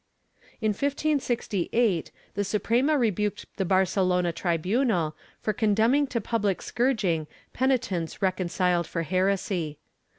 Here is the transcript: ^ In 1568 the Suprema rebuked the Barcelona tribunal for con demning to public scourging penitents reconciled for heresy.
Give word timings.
^ 0.43 0.43
In 0.61 0.69
1568 0.69 2.11
the 2.33 2.43
Suprema 2.43 2.97
rebuked 2.97 3.45
the 3.57 3.65
Barcelona 3.65 4.31
tribunal 4.31 5.15
for 5.41 5.53
con 5.53 5.75
demning 5.75 6.09
to 6.09 6.19
public 6.19 6.63
scourging 6.63 7.27
penitents 7.53 8.19
reconciled 8.19 8.87
for 8.87 9.03
heresy. 9.03 9.77